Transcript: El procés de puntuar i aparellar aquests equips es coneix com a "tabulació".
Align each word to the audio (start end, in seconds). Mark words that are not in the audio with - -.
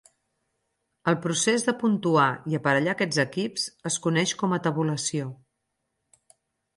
El 1.11 1.17
procés 1.25 1.65
de 1.67 1.75
puntuar 1.83 2.25
i 2.53 2.57
aparellar 2.59 2.95
aquests 2.97 3.21
equips 3.25 3.65
es 3.91 3.99
coneix 4.07 4.33
com 4.43 4.57
a 4.57 4.59
"tabulació". 4.69 5.29